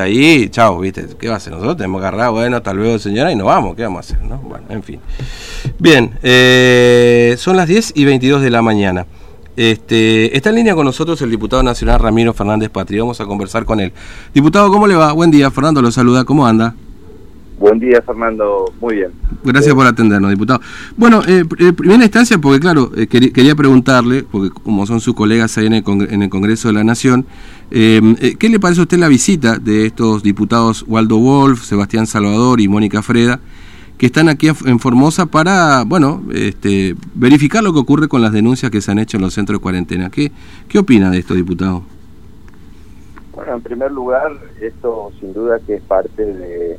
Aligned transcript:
ahí, 0.00 0.48
chao, 0.48 0.80
¿viste? 0.80 1.06
¿Qué 1.20 1.28
va 1.28 1.34
a 1.34 1.36
hacer? 1.36 1.52
Nosotros 1.52 1.76
tenemos 1.76 2.00
que 2.00 2.06
agarrar, 2.06 2.30
bueno, 2.30 2.56
hasta 2.56 2.72
luego, 2.72 2.98
señora, 2.98 3.30
y 3.30 3.36
nos 3.36 3.46
vamos, 3.46 3.76
¿qué 3.76 3.82
vamos 3.82 3.98
a 3.98 4.00
hacer? 4.00 4.26
¿no? 4.26 4.38
Bueno, 4.38 4.64
en 4.70 4.82
fin. 4.82 4.98
Bien, 5.78 6.18
eh, 6.22 7.34
son 7.36 7.58
las 7.58 7.68
10 7.68 7.92
y 7.94 8.06
22 8.06 8.40
de 8.40 8.48
la 8.48 8.62
mañana. 8.62 9.04
Este, 9.54 10.34
está 10.34 10.48
en 10.48 10.56
línea 10.56 10.74
con 10.74 10.86
nosotros 10.86 11.20
el 11.20 11.30
diputado 11.30 11.62
nacional 11.62 12.00
Ramiro 12.00 12.32
Fernández 12.32 12.70
Patri. 12.70 13.00
Vamos 13.00 13.20
a 13.20 13.26
conversar 13.26 13.66
con 13.66 13.80
él. 13.80 13.92
Diputado, 14.32 14.72
¿cómo 14.72 14.86
le 14.86 14.94
va? 14.94 15.12
Buen 15.12 15.30
día, 15.30 15.50
Fernando 15.50 15.82
lo 15.82 15.92
saluda, 15.92 16.24
¿cómo 16.24 16.46
anda? 16.46 16.74
Buen 17.62 17.78
día, 17.78 18.02
Fernando. 18.02 18.74
Muy 18.80 18.96
bien. 18.96 19.12
Gracias 19.44 19.72
por 19.72 19.86
atendernos, 19.86 20.32
diputado. 20.32 20.60
Bueno, 20.96 21.22
eh, 21.28 21.44
en 21.60 21.76
primera 21.76 22.02
instancia, 22.02 22.36
porque 22.38 22.58
claro, 22.58 22.90
eh, 22.96 23.06
quería 23.06 23.54
preguntarle, 23.54 24.24
porque 24.24 24.50
como 24.50 24.84
son 24.84 24.98
sus 24.98 25.14
colegas 25.14 25.56
ahí 25.56 25.66
en 25.66 25.74
el, 25.74 25.84
en 26.10 26.22
el 26.24 26.28
Congreso 26.28 26.66
de 26.66 26.74
la 26.74 26.82
Nación, 26.82 27.24
em, 27.70 28.16
eh, 28.20 28.34
¿qué 28.36 28.48
le 28.48 28.58
parece 28.58 28.80
a 28.80 28.82
usted 28.82 28.98
la 28.98 29.06
visita 29.06 29.60
de 29.60 29.86
estos 29.86 30.24
diputados 30.24 30.84
Waldo 30.88 31.18
Wolf, 31.18 31.62
Sebastián 31.62 32.08
Salvador 32.08 32.60
y 32.60 32.66
Mónica 32.66 33.00
Freda, 33.00 33.38
que 33.96 34.06
están 34.06 34.28
aquí 34.28 34.48
en 34.48 34.80
Formosa 34.80 35.26
para, 35.26 35.84
bueno, 35.84 36.20
este, 36.34 36.96
verificar 37.14 37.62
lo 37.62 37.72
que 37.72 37.78
ocurre 37.78 38.08
con 38.08 38.22
las 38.22 38.32
denuncias 38.32 38.72
que 38.72 38.80
se 38.80 38.90
han 38.90 38.98
hecho 38.98 39.18
en 39.18 39.22
los 39.22 39.34
centros 39.34 39.60
de 39.60 39.62
cuarentena? 39.62 40.10
¿Qué, 40.10 40.32
qué 40.68 40.80
opina 40.80 41.10
de 41.10 41.20
esto, 41.20 41.34
diputado? 41.34 41.84
Bueno, 43.36 43.54
en 43.54 43.60
primer 43.60 43.92
lugar, 43.92 44.32
esto 44.60 45.12
sin 45.20 45.32
duda 45.32 45.60
que 45.64 45.76
es 45.76 45.82
parte 45.82 46.26
de 46.26 46.76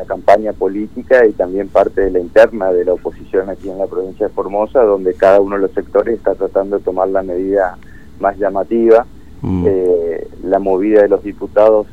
la 0.00 0.06
campaña 0.06 0.52
política 0.54 1.26
y 1.26 1.32
también 1.32 1.68
parte 1.68 2.00
de 2.00 2.10
la 2.10 2.20
interna 2.20 2.72
de 2.72 2.86
la 2.86 2.94
oposición 2.94 3.50
aquí 3.50 3.68
en 3.68 3.78
la 3.78 3.86
provincia 3.86 4.28
de 4.28 4.32
Formosa, 4.32 4.82
donde 4.82 5.14
cada 5.14 5.40
uno 5.40 5.56
de 5.56 5.62
los 5.62 5.72
sectores 5.72 6.16
está 6.16 6.34
tratando 6.34 6.78
de 6.78 6.84
tomar 6.84 7.08
la 7.08 7.22
medida 7.22 7.76
más 8.18 8.38
llamativa. 8.38 9.06
Mm. 9.42 9.64
Eh, 9.66 10.28
la 10.44 10.58
movida 10.58 11.02
de 11.02 11.08
los 11.08 11.22
diputados 11.22 11.86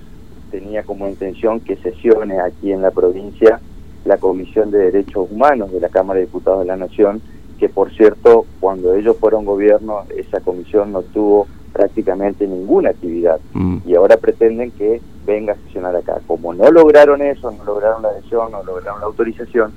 tenía 0.52 0.84
como 0.84 1.08
intención 1.08 1.60
que 1.60 1.76
sesione 1.78 2.40
aquí 2.40 2.72
en 2.72 2.82
la 2.82 2.92
provincia 2.92 3.60
la 4.06 4.18
Comisión 4.18 4.72
de 4.72 4.80
Derechos 4.80 5.28
Humanos 5.30 5.74
de 5.74 5.82
la 5.82 5.90
Cámara 5.90 6.20
de 6.20 6.28
Diputados 6.28 6.62
de 6.62 6.66
la 6.68 6.78
Nación, 6.78 7.22
que 7.60 7.68
por 7.68 7.92
cierto, 7.94 8.46
cuando 8.62 8.96
ellos 8.96 9.18
fueron 9.18 9.44
gobierno, 9.44 10.04
esa 10.16 10.40
comisión 10.40 10.94
no 10.94 11.02
tuvo 11.02 11.48
prácticamente 11.74 12.48
ninguna 12.48 12.90
actividad 12.90 13.40
mm. 13.54 13.78
y 13.86 13.96
ahora 13.96 14.18
pretenden 14.18 14.72
que 14.72 15.02
venga 15.26 15.54
a 15.54 15.58
sesionar 15.58 15.96
acá. 15.96 16.20
Como 16.26 16.54
no 16.54 16.72
lograron 16.72 17.22
eso, 17.22 17.52
no 17.52 17.64
lograron 17.64 18.02
la 18.02 18.10
adhesión, 18.10 18.52
no 18.52 18.64
lograron 18.64 19.00
la 19.00 19.08
autorización, 19.08 19.74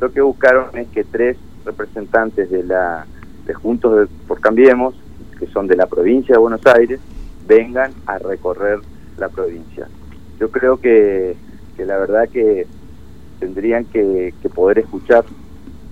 lo 0.00 0.10
que 0.12 0.20
buscaron 0.20 0.76
es 0.76 0.88
que 0.88 1.04
tres 1.04 1.36
representantes 1.64 2.50
de 2.50 2.64
la 2.64 3.06
de 3.46 3.54
Juntos 3.54 4.08
por 4.26 4.40
Cambiemos, 4.40 4.94
que 5.38 5.46
son 5.48 5.66
de 5.66 5.76
la 5.76 5.86
provincia 5.86 6.34
de 6.34 6.38
Buenos 6.38 6.64
Aires, 6.66 7.00
vengan 7.46 7.92
a 8.06 8.18
recorrer 8.18 8.80
la 9.18 9.28
provincia. 9.28 9.88
Yo 10.38 10.50
creo 10.50 10.78
que, 10.78 11.36
que 11.76 11.84
la 11.84 11.98
verdad 11.98 12.28
que 12.28 12.66
tendrían 13.38 13.84
que, 13.84 14.32
poder 14.54 14.80
escuchar 14.80 15.24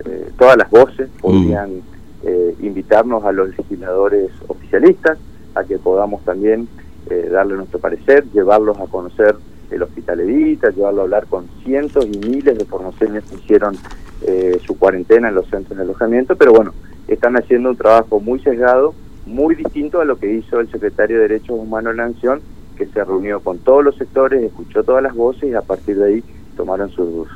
eh, 0.04 0.30
todas 0.38 0.56
las 0.56 0.70
voces, 0.70 1.08
mm. 1.08 1.20
podrían 1.20 1.82
eh, 2.24 2.54
invitarnos 2.60 3.24
a 3.24 3.32
los 3.32 3.56
legisladores 3.56 4.30
oficialistas, 4.48 5.18
a 5.54 5.64
que 5.64 5.78
podamos 5.78 6.24
también 6.24 6.68
eh, 7.08 7.28
darle 7.30 7.56
nuestro 7.56 7.78
parecer, 7.78 8.24
llevarlos 8.32 8.78
a 8.78 8.86
conocer 8.86 9.36
el 9.70 9.82
Hospital 9.82 10.20
Evita, 10.20 10.70
llevarlo 10.70 11.00
a 11.00 11.04
hablar 11.04 11.26
con 11.26 11.46
cientos 11.64 12.04
y 12.06 12.18
miles 12.18 12.58
de 12.58 12.64
formoseños 12.64 13.24
que 13.24 13.36
hicieron 13.36 13.76
eh, 14.22 14.58
su 14.66 14.78
cuarentena 14.78 15.28
en 15.28 15.34
los 15.34 15.46
centros 15.48 15.76
de 15.76 15.84
alojamiento, 15.84 16.36
pero 16.36 16.52
bueno, 16.52 16.74
están 17.08 17.36
haciendo 17.36 17.70
un 17.70 17.76
trabajo 17.76 18.20
muy 18.20 18.40
sesgado, 18.40 18.94
muy 19.26 19.54
distinto 19.54 20.00
a 20.00 20.04
lo 20.04 20.18
que 20.18 20.32
hizo 20.32 20.60
el 20.60 20.70
secretario 20.70 21.16
de 21.16 21.22
Derechos 21.22 21.58
Humanos 21.58 21.92
de 21.92 21.96
la 21.96 22.08
Nación, 22.08 22.40
que 22.76 22.86
se 22.86 23.04
reunió 23.04 23.40
con 23.40 23.58
todos 23.58 23.84
los 23.84 23.96
sectores, 23.96 24.42
escuchó 24.42 24.82
todas 24.82 25.02
las 25.02 25.14
voces 25.14 25.50
y 25.50 25.54
a 25.54 25.62
partir 25.62 25.96
de 25.96 26.06
ahí 26.06 26.24
tomaron 26.56 26.90
sus, 26.90 27.28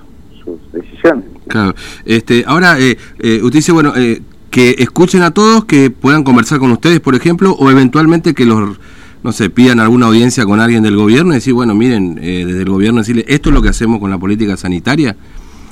sus 0.42 0.72
decisiones. 0.72 1.24
Claro. 1.48 1.74
Este, 2.04 2.44
ahora, 2.46 2.76
eh, 2.78 2.96
usted 3.42 3.58
dice, 3.58 3.72
bueno, 3.72 3.92
eh, 3.96 4.20
que 4.54 4.76
escuchen 4.78 5.22
a 5.22 5.32
todos, 5.32 5.64
que 5.64 5.90
puedan 5.90 6.22
conversar 6.22 6.60
con 6.60 6.70
ustedes, 6.70 7.00
por 7.00 7.16
ejemplo, 7.16 7.56
o 7.58 7.72
eventualmente 7.72 8.34
que 8.34 8.46
los, 8.46 8.78
no 9.24 9.32
sé, 9.32 9.50
pidan 9.50 9.80
alguna 9.80 10.06
audiencia 10.06 10.44
con 10.44 10.60
alguien 10.60 10.84
del 10.84 10.94
gobierno 10.94 11.32
y 11.32 11.34
decir, 11.34 11.52
bueno, 11.52 11.74
miren, 11.74 12.20
eh, 12.22 12.44
desde 12.46 12.62
el 12.62 12.68
gobierno 12.68 13.00
decirle, 13.00 13.24
esto 13.26 13.48
es 13.48 13.52
lo 13.52 13.60
que 13.60 13.70
hacemos 13.70 13.98
con 13.98 14.10
la 14.10 14.18
política 14.18 14.56
sanitaria, 14.56 15.16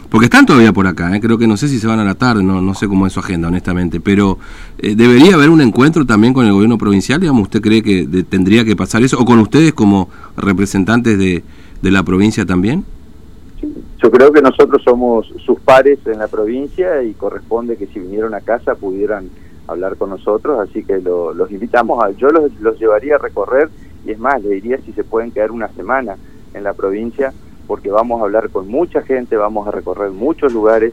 porque 0.09 0.25
están 0.25 0.47
todavía 0.47 0.73
por 0.73 0.89
acá, 0.89 1.15
eh, 1.15 1.21
creo 1.21 1.39
que 1.39 1.47
no 1.47 1.57
sé 1.57 1.69
si 1.69 1.79
se 1.79 1.87
van 1.87 2.01
a 2.01 2.05
la 2.05 2.17
tarde, 2.17 2.43
no, 2.43 2.61
no 2.61 2.75
sé 2.75 2.89
cómo 2.89 3.07
es 3.07 3.13
su 3.13 3.21
agenda, 3.21 3.47
honestamente, 3.47 4.01
pero 4.01 4.41
eh, 4.79 4.97
debería 4.97 5.35
haber 5.35 5.51
un 5.51 5.61
encuentro 5.61 6.05
también 6.05 6.35
con 6.35 6.45
el 6.45 6.53
gobierno 6.53 6.77
provincial, 6.77 7.21
digamos, 7.21 7.43
¿usted 7.43 7.61
cree 7.61 7.85
que 7.85 8.25
tendría 8.29 8.65
que 8.65 8.75
pasar 8.75 9.05
eso, 9.05 9.17
o 9.17 9.25
con 9.25 9.39
ustedes 9.39 9.75
como 9.75 10.09
representantes 10.37 11.17
de, 11.17 11.45
de 11.83 11.91
la 11.93 12.03
provincia 12.03 12.45
también? 12.45 12.85
Yo 14.03 14.11
creo 14.11 14.33
que 14.33 14.43
nosotros 14.43 14.83
somos 14.83 15.33
sus 15.45 15.61
pares 15.61 16.01
en 16.07 16.19
la 16.19 16.27
provincia 16.27 17.05
y 17.05 17.13
corresponde 17.15 17.77
que 17.77 17.87
si 17.87 18.01
vinieron 18.01 18.35
a 18.35 18.41
casa 18.41 18.75
pudieran 18.75 19.31
hablar 19.69 19.97
con 19.97 20.11
nosotros, 20.11 20.59
así 20.59 20.83
que 20.83 20.99
los 21.01 21.51
invitamos, 21.53 22.03
a, 22.03 22.11
yo 22.11 22.31
los, 22.31 22.53
los 22.61 22.81
llevaría 22.81 23.15
a 23.15 23.19
recorrer 23.19 23.69
y 24.05 24.11
es 24.11 24.19
más, 24.19 24.43
le 24.43 24.57
diría 24.57 24.79
si 24.79 24.93
se 24.93 25.05
pueden 25.05 25.31
quedar 25.31 25.53
una 25.53 25.69
semana 25.69 26.17
en 26.53 26.65
la 26.65 26.73
provincia, 26.73 27.33
porque 27.69 27.93
vamos 27.93 28.21
a 28.21 28.25
hablar 28.25 28.51
con 28.51 28.67
mucha 28.67 29.03
gente, 29.03 29.37
vamos 29.37 29.69
a 29.69 29.71
recorrer 29.71 30.11
muchos 30.11 30.53
lugares 30.53 30.93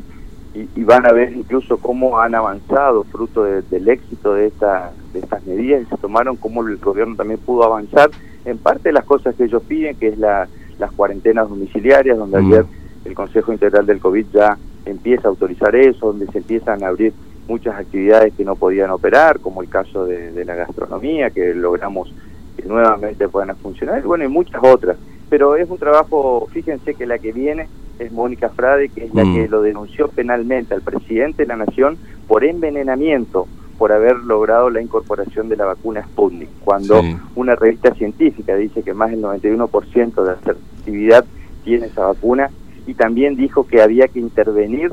y, 0.54 0.84
van 0.84 1.06
a 1.08 1.12
ver 1.12 1.34
incluso 1.34 1.78
cómo 1.78 2.20
han 2.20 2.36
avanzado 2.36 3.04
fruto 3.06 3.44
del 3.44 3.90
éxito 3.90 4.36
de, 4.36 4.48
esta, 4.48 4.92
de 5.14 5.20
estas 5.20 5.46
medidas 5.46 5.84
que 5.84 5.96
se 5.96 6.02
tomaron, 6.02 6.36
cómo 6.36 6.68
el 6.68 6.78
gobierno 6.78 7.16
también 7.16 7.40
pudo 7.40 7.64
avanzar 7.64 8.12
en 8.46 8.60
parte 8.60 8.90
de 8.90 8.94
las 8.94 9.06
cosas 9.06 9.36
que 9.36 9.46
ellos 9.46 9.64
piden, 9.64 9.96
que 9.96 10.10
es 10.10 10.18
la, 10.18 10.48
las 10.78 10.92
cuarentenas 10.92 11.50
domiciliarias, 11.50 12.18
donde 12.18 12.42
mm. 12.42 12.46
ayer 12.46 12.66
el 13.06 13.14
Consejo 13.14 13.52
Integral 13.52 13.86
del 13.86 14.00
COVID 14.00 14.26
ya 14.34 14.58
empieza 14.86 15.28
a 15.28 15.32
autorizar 15.32 15.76
eso, 15.76 16.08
donde 16.08 16.28
se 16.28 16.40
empiezan 16.40 16.84
a 16.84 16.88
abrir 16.88 17.14
muchas 17.48 17.76
actividades 17.76 18.34
que 18.34 18.46
no 18.46 18.56
podían 18.56 18.92
operar, 18.92 19.40
como 19.40 19.62
el 19.62 19.70
caso 19.70 20.06
de, 20.06 20.46
la 20.46 20.56
gastronomía, 20.56 21.32
que 21.32 21.54
logramos 21.54 22.14
que 22.56 22.68
nuevamente 22.68 23.28
puedan 23.28 23.56
funcionar, 23.58 24.02
y 24.04 24.08
bueno, 24.08 24.24
y 24.24 24.28
muchas 24.28 24.62
otras. 24.64 24.98
Pero 25.30 25.56
es 25.56 25.70
un 25.70 25.78
trabajo, 25.78 26.48
fíjense 26.52 26.94
que 26.96 27.06
la 27.06 27.18
que 27.20 27.32
viene 27.32 27.68
es 27.98 28.12
Mónica 28.12 28.50
Frade, 28.50 28.90
que 28.90 29.06
es 29.06 29.14
la 29.14 29.24
que 29.24 29.48
mm. 29.48 29.52
lo 29.52 29.62
denunció 29.62 30.08
penalmente 30.08 30.74
al 30.74 30.82
presidente 30.82 31.44
de 31.44 31.48
la 31.48 31.58
Nación 31.58 31.98
por 32.28 32.44
envenenamiento, 32.44 33.48
por 33.78 33.94
haber 33.94 34.18
logrado 34.18 34.70
la 34.70 34.82
incorporación 34.82 35.48
de 35.48 35.56
la 35.56 35.66
vacuna 35.66 36.04
Sputnik, 36.04 36.50
cuando 36.66 37.02
una 37.36 37.56
revista 37.56 37.94
científica 37.96 38.56
dice 38.56 38.84
que 38.84 38.94
más 38.94 39.10
del 39.10 39.22
91% 39.22 40.16
de 40.16 40.26
la 40.26 40.34
asertividad 40.34 41.26
tiene 41.64 41.86
esa 41.86 42.08
vacuna 42.08 42.50
y 42.88 42.94
también 42.94 43.36
dijo 43.36 43.68
que 43.68 43.82
había 43.82 44.08
que 44.08 44.20
intervenir 44.20 44.92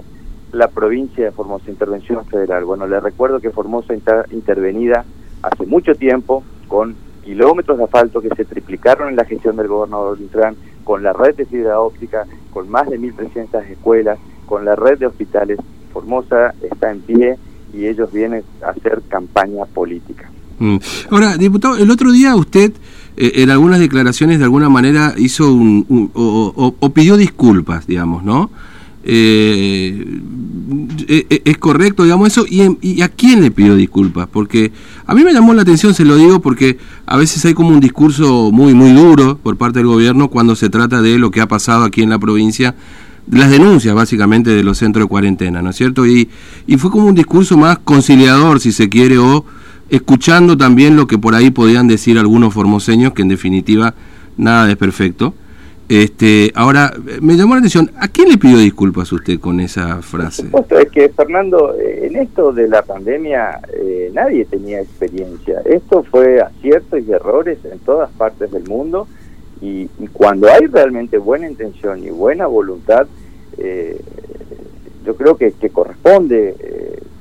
la 0.52 0.68
provincia 0.68 1.24
de 1.24 1.32
Formosa, 1.32 1.70
intervención 1.70 2.24
federal. 2.26 2.64
Bueno, 2.64 2.86
le 2.86 3.00
recuerdo 3.00 3.40
que 3.40 3.50
Formosa 3.50 3.94
está 3.94 4.24
intervenida 4.30 5.04
hace 5.42 5.66
mucho 5.66 5.94
tiempo 5.94 6.42
con 6.68 6.94
kilómetros 7.24 7.78
de 7.78 7.84
asfalto 7.84 8.20
que 8.20 8.30
se 8.36 8.44
triplicaron 8.44 9.08
en 9.08 9.16
la 9.16 9.24
gestión 9.24 9.56
del 9.56 9.68
gobernador 9.68 10.18
Beltrán, 10.18 10.56
con 10.84 11.02
la 11.02 11.12
red 11.12 11.34
de 11.34 11.44
fibra 11.44 11.80
óptica, 11.80 12.26
con 12.52 12.70
más 12.70 12.88
de 12.88 12.98
1.300 12.98 13.68
escuelas, 13.70 14.18
con 14.46 14.64
la 14.64 14.76
red 14.76 14.98
de 14.98 15.06
hospitales. 15.06 15.58
Formosa 15.92 16.54
está 16.62 16.90
en 16.92 17.00
pie 17.00 17.36
y 17.74 17.86
ellos 17.86 18.12
vienen 18.12 18.44
a 18.62 18.70
hacer 18.70 19.02
campaña 19.08 19.64
política. 19.66 20.30
Mm. 20.58 20.76
Ahora, 21.10 21.36
diputado, 21.36 21.76
el 21.76 21.90
otro 21.90 22.12
día 22.12 22.34
usted 22.36 22.72
eh, 23.16 23.42
en 23.42 23.50
algunas 23.50 23.80
declaraciones 23.80 24.38
de 24.38 24.44
alguna 24.44 24.68
manera 24.68 25.14
hizo 25.16 25.52
un, 25.52 26.10
o, 26.14 26.90
pidió 26.92 27.16
disculpas, 27.16 27.86
digamos, 27.86 28.22
¿no? 28.22 28.50
Eh, 29.08 30.20
eh, 31.08 31.42
¿Es 31.44 31.58
correcto, 31.58 32.02
digamos, 32.02 32.28
eso? 32.28 32.44
¿Y, 32.48 33.00
a 33.00 33.08
quién 33.08 33.40
le 33.40 33.50
pidió 33.50 33.74
disculpas? 33.74 34.28
Porque 34.30 34.72
a 35.06 35.14
mí 35.14 35.24
me 35.24 35.32
llamó 35.32 35.54
la 35.54 35.62
atención, 35.62 35.94
se 35.94 36.04
lo 36.04 36.16
digo, 36.16 36.40
porque 36.40 36.76
a 37.06 37.16
veces 37.16 37.42
hay 37.46 37.54
como 37.54 37.70
un 37.70 37.80
discurso 37.80 38.50
muy, 38.52 38.74
muy 38.74 38.92
duro 38.92 39.38
por 39.42 39.56
parte 39.56 39.78
del 39.78 39.86
gobierno 39.86 40.28
cuando 40.28 40.54
se 40.54 40.68
trata 40.68 41.00
de 41.00 41.18
lo 41.18 41.30
que 41.30 41.40
ha 41.40 41.48
pasado 41.48 41.84
aquí 41.84 42.02
en 42.02 42.10
la 42.10 42.18
provincia, 42.18 42.74
las 43.30 43.50
denuncias 43.50 43.94
básicamente 43.94 44.50
de 44.50 44.62
los 44.62 44.78
centros 44.78 45.04
de 45.04 45.08
cuarentena, 45.08 45.62
¿no 45.62 45.70
es 45.70 45.76
cierto? 45.76 46.04
Y, 46.06 46.28
y 46.66 46.76
fue 46.76 46.90
como 46.90 47.06
un 47.06 47.14
discurso 47.14 47.56
más 47.56 47.78
conciliador, 47.78 48.60
si 48.60 48.72
se 48.72 48.88
quiere, 48.88 49.18
o 49.18 49.44
escuchando 49.90 50.56
también 50.56 50.96
lo 50.96 51.06
que 51.06 51.18
por 51.18 51.34
ahí 51.34 51.50
podían 51.50 51.88
decir 51.88 52.18
algunos 52.18 52.52
formoseños, 52.54 53.12
que 53.12 53.22
en 53.22 53.28
definitiva 53.28 53.94
nada 54.36 54.70
es 54.70 54.76
perfecto. 54.76 55.34
Este, 55.88 56.50
ahora, 56.56 56.92
me 57.20 57.36
llamó 57.36 57.54
la 57.54 57.60
atención, 57.60 57.92
¿a 58.00 58.08
quién 58.08 58.28
le 58.28 58.38
pidió 58.38 58.58
disculpas 58.58 59.12
usted 59.12 59.38
con 59.38 59.60
esa 59.60 60.02
frase? 60.02 60.48
es 60.70 60.90
que, 60.90 61.08
Fernando, 61.10 61.76
eh, 61.76 62.08
en 62.08 62.16
esto 62.16 62.52
de 62.52 62.66
la 62.68 62.82
pandemia 62.82 63.60
eh, 63.72 64.10
nadie 64.12 64.44
tenía 64.46 64.80
experiencia. 64.80 65.62
Esto 65.64 66.02
fue 66.02 66.40
aciertos 66.40 67.00
y 67.06 67.12
errores 67.12 67.58
en 67.70 67.78
todas 67.78 68.10
partes 68.10 68.50
del 68.50 68.64
mundo 68.64 69.06
y, 69.60 69.86
cuando 70.12 70.48
hay 70.50 70.66
realmente 70.66 71.18
buena 71.18 71.48
intención 71.48 72.02
y 72.02 72.10
buena 72.10 72.46
voluntad, 72.46 73.06
eh, 73.58 74.00
yo 75.04 75.14
creo 75.14 75.36
que, 75.36 75.52
que 75.52 75.70
corresponde 75.70 76.56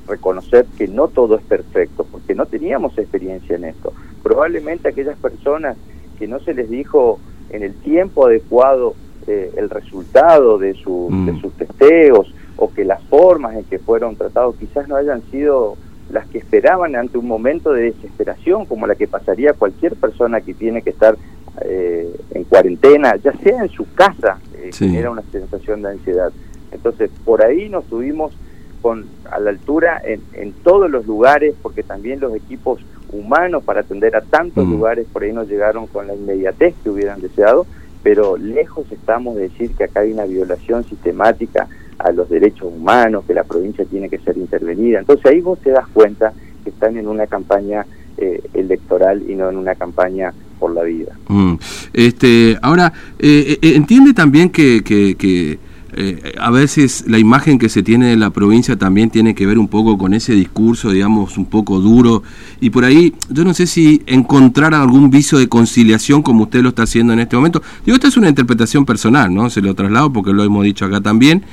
reconocer 0.08 0.66
que 0.78 0.88
no 0.88 1.08
todo 1.08 1.36
es 1.38 1.44
perfecto, 1.44 2.06
porque 2.12 2.36
no 2.36 2.46
teníamos 2.46 2.98
experiencia 2.98 3.56
en 3.56 3.66
esto. 3.66 3.94
Probablemente 4.24 4.88
aquellas 4.90 5.18
personas 5.18 5.78
que 6.20 6.28
no 6.28 6.40
se 6.40 6.54
les 6.54 6.70
dijo 6.70 7.20
en 7.50 7.64
el 7.64 7.74
tiempo 7.74 8.26
adecuado 8.26 8.96
eh, 9.28 9.52
el 9.58 9.70
resultado 9.70 10.58
de, 10.58 10.74
su, 10.76 11.08
de 11.26 11.32
Mm. 11.34 11.42
sus 11.42 11.54
testeos 11.54 12.34
o 12.58 12.72
que 12.72 12.86
las 12.86 13.02
formas 13.06 13.56
en 13.56 13.64
que 13.64 13.80
fueron 13.80 14.16
tratados 14.16 14.56
quizás 14.58 14.88
no 14.88 14.96
hayan 14.96 15.22
sido 15.32 15.76
las 16.12 16.28
que 16.28 16.38
esperaban 16.38 16.96
ante 16.96 17.18
un 17.18 17.28
momento 17.28 17.74
de 17.74 17.92
desesperación 17.92 18.66
como 18.66 18.86
la 18.86 18.94
que 18.96 19.08
pasaría 19.08 19.54
cualquier 19.54 19.96
persona 19.96 20.42
que 20.42 20.54
tiene 20.54 20.82
que 20.84 20.92
estar 20.92 21.18
eh, 21.62 22.14
en 22.34 22.44
cuarentena, 22.44 23.16
ya 23.16 23.34
sea 23.38 23.64
en 23.64 23.70
su 23.70 23.86
casa, 23.96 24.40
eh, 24.58 24.70
Sí. 24.72 24.88
genera 24.90 25.10
una 25.10 25.24
sensación 25.32 25.82
de 25.82 25.90
ansiedad. 25.90 26.32
Entonces, 26.72 27.10
por 27.24 27.42
ahí 27.42 27.70
nos 27.70 27.86
tuvimos 27.86 28.34
con, 28.82 29.06
a 29.32 29.40
la 29.40 29.50
altura 29.50 30.02
en, 30.04 30.22
en 30.34 30.54
todos 30.54 30.90
los 30.90 31.06
lugares, 31.06 31.56
porque 31.62 31.84
también 31.84 32.20
los 32.20 32.36
equipos 32.36 32.80
humanos 33.12 33.64
para 33.64 33.82
atender 33.82 34.16
a 34.16 34.22
tantos 34.22 34.66
Mm. 34.66 34.72
lugares 34.72 35.06
por 35.12 35.24
ahí 35.24 35.32
no 35.34 35.44
llegaron 35.44 35.88
con 35.88 36.08
la 36.08 36.16
inmediatez 36.16 36.76
que 36.84 36.90
hubieran 36.90 37.22
deseado, 37.22 37.66
pero 38.04 38.38
lejos 38.38 38.86
estamos 38.92 39.36
de 39.36 39.44
decir 39.44 39.72
que 39.76 39.86
acá 39.86 40.02
hay 40.02 40.12
una 40.12 40.26
violación 40.26 40.84
sistemática 40.84 41.68
a 41.98 42.12
los 42.12 42.30
derechos 42.30 42.72
humanos, 42.76 43.24
que 43.26 43.34
la 43.34 43.44
provincia 43.44 43.86
tiene 43.86 44.10
que 44.10 44.20
ser 44.20 44.38
intervenida. 44.38 45.00
Entonces 45.00 45.26
ahí 45.26 45.42
vos 45.42 45.60
te 45.60 45.72
das 45.72 45.88
cuenta 45.94 46.34
que 46.64 46.70
están 46.70 46.98
en 46.98 47.08
una 47.08 47.26
campaña 47.26 47.86
eh, 48.18 48.42
electoral 48.54 49.24
y 49.28 49.36
no 49.36 49.50
en 49.50 49.58
una 49.58 49.76
campaña 49.76 50.34
por 50.60 50.74
la 50.74 50.84
vida. 50.84 51.18
Mm. 51.28 51.56
Este, 51.94 52.58
ahora, 52.62 52.92
eh, 53.20 53.58
eh, 53.62 53.76
entiende 53.76 54.14
también 54.14 54.50
que, 54.50 54.84
que, 54.84 55.16
que, 55.16 55.58
eh, 55.98 56.34
a 56.38 56.52
veces 56.52 57.06
la 57.08 57.18
imagen 57.18 57.58
que 57.58 57.70
se 57.70 57.82
tiene 57.82 58.08
de 58.08 58.18
la 58.18 58.30
provincia 58.30 58.76
también 58.76 59.10
tiene 59.10 59.34
que 59.34 59.46
ver 59.46 59.58
un 59.58 59.70
poco 59.70 59.98
con 59.98 60.14
ese 60.14 60.34
discurso, 60.34 60.92
digamos, 60.92 61.38
un 61.38 61.46
poco 61.46 61.80
duro. 61.80 62.22
Y 62.60 62.70
por 62.70 62.84
ahí, 62.84 63.14
yo 63.30 63.46
no 63.46 63.54
sé 63.54 63.66
si 63.66 64.02
encontrar 64.06 64.74
algún 64.74 65.10
viso 65.10 65.38
de 65.38 65.48
conciliación 65.48 66.22
como 66.22 66.44
usted 66.44 66.62
lo 66.62 66.70
está 66.70 66.84
haciendo 66.84 67.14
en 67.14 67.20
este 67.20 67.38
momento. 67.38 67.62
Digo, 67.86 67.96
esta 67.96 68.10
es 68.10 68.18
una 68.18 68.28
interpretación 68.28 68.86
personal, 68.86 69.34
¿no? 69.34 69.50
Se 69.50 69.62
lo 69.62 69.74
traslado 69.74 70.12
porque 70.12 70.34
lo 70.34 70.44
hemos 70.44 70.66
dicho 70.66 70.84
acá 70.84 71.00
también. 71.00 71.44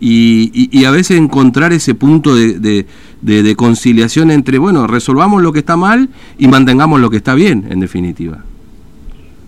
Y, 0.00 0.50
y, 0.72 0.84
a 0.84 0.90
veces 0.90 1.16
encontrar 1.16 1.72
ese 1.72 1.94
punto 1.94 2.34
de 2.34 3.54
conciliación 3.56 4.32
entre, 4.32 4.58
bueno, 4.58 4.88
resolvamos 4.88 5.42
lo 5.42 5.52
que 5.52 5.60
está 5.60 5.76
mal 5.76 6.08
y 6.38 6.48
mantengamos 6.48 7.00
lo 7.00 7.08
que 7.08 7.18
está 7.18 7.36
bien, 7.36 7.66
en 7.70 7.78
definitiva. 7.78 8.42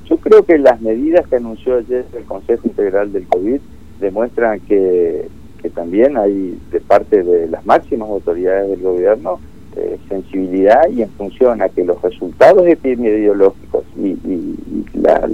Yo 0.08 0.16
creo 0.18 0.44
que 0.44 0.58
las 0.58 0.80
medidas 0.80 1.26
que 1.28 1.36
anunció 1.36 1.78
ayer 1.78 2.06
el 2.16 2.22
Consejo 2.22 2.68
Integral 2.68 3.12
del 3.12 3.26
COVID 3.26 3.58
demuestran 4.04 4.60
que, 4.60 5.28
que 5.60 5.70
también 5.70 6.16
hay 6.16 6.58
de 6.70 6.80
parte 6.80 7.22
de 7.22 7.48
las 7.48 7.64
máximas 7.66 8.08
autoridades 8.08 8.70
del 8.70 8.80
gobierno 8.82 9.40
eh, 9.76 9.98
sensibilidad 10.08 10.88
y 10.88 11.02
en 11.02 11.10
función 11.10 11.60
a 11.60 11.68
que 11.68 11.84
los 11.84 12.00
resultados 12.00 12.64
epidemiológicos 12.66 13.84
y, 13.96 14.08
y- 14.08 14.56
y 14.94 14.98
la, 14.98 15.28